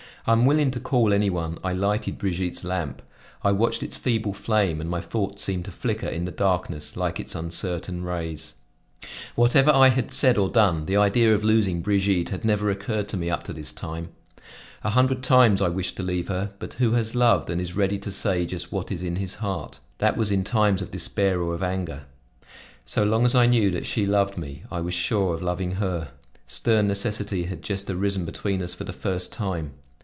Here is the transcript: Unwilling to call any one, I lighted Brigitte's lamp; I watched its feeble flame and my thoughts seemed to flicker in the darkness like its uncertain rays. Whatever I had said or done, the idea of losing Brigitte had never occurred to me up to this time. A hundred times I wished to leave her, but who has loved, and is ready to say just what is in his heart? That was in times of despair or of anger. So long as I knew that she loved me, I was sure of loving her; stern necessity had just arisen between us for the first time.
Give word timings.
Unwilling 0.27 0.69
to 0.69 0.79
call 0.79 1.11
any 1.13 1.31
one, 1.31 1.57
I 1.63 1.73
lighted 1.73 2.19
Brigitte's 2.19 2.63
lamp; 2.63 3.01
I 3.41 3.51
watched 3.51 3.81
its 3.81 3.97
feeble 3.97 4.33
flame 4.35 4.79
and 4.79 4.87
my 4.87 5.01
thoughts 5.01 5.41
seemed 5.43 5.65
to 5.65 5.71
flicker 5.71 6.05
in 6.07 6.25
the 6.25 6.31
darkness 6.31 6.95
like 6.95 7.19
its 7.19 7.33
uncertain 7.33 8.03
rays. 8.03 8.53
Whatever 9.33 9.71
I 9.71 9.87
had 9.89 10.11
said 10.11 10.37
or 10.37 10.47
done, 10.47 10.85
the 10.85 10.95
idea 10.95 11.33
of 11.33 11.43
losing 11.43 11.81
Brigitte 11.81 12.29
had 12.29 12.45
never 12.45 12.69
occurred 12.69 13.07
to 13.09 13.17
me 13.17 13.31
up 13.31 13.41
to 13.45 13.51
this 13.51 13.71
time. 13.71 14.09
A 14.83 14.91
hundred 14.91 15.23
times 15.23 15.59
I 15.59 15.69
wished 15.69 15.97
to 15.97 16.03
leave 16.03 16.27
her, 16.27 16.51
but 16.59 16.75
who 16.75 16.91
has 16.91 17.15
loved, 17.15 17.49
and 17.49 17.59
is 17.59 17.75
ready 17.75 17.97
to 17.97 18.11
say 18.11 18.45
just 18.45 18.71
what 18.71 18.91
is 18.91 19.01
in 19.01 19.15
his 19.15 19.33
heart? 19.33 19.79
That 19.97 20.17
was 20.17 20.29
in 20.31 20.43
times 20.43 20.83
of 20.83 20.91
despair 20.91 21.41
or 21.41 21.55
of 21.55 21.63
anger. 21.63 22.03
So 22.85 23.03
long 23.03 23.25
as 23.25 23.33
I 23.33 23.47
knew 23.47 23.71
that 23.71 23.87
she 23.87 24.05
loved 24.05 24.37
me, 24.37 24.65
I 24.71 24.81
was 24.81 24.93
sure 24.93 25.33
of 25.33 25.41
loving 25.41 25.71
her; 25.73 26.09
stern 26.45 26.87
necessity 26.87 27.45
had 27.45 27.63
just 27.63 27.89
arisen 27.89 28.23
between 28.23 28.61
us 28.61 28.75
for 28.75 28.83
the 28.83 28.93
first 28.93 29.33
time. 29.33 29.71